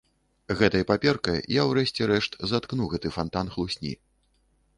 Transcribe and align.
Гэтай 0.61 0.83
паперкай 0.91 1.37
я, 1.59 1.65
урэшце 1.73 2.07
рэшт, 2.13 2.39
заткну 2.53 2.89
гэты 2.95 3.13
фантан 3.19 3.47
хлусні. 3.59 3.93